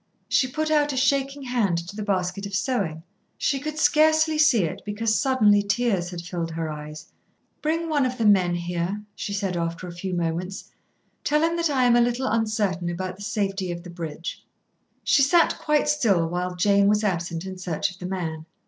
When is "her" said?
6.49-6.71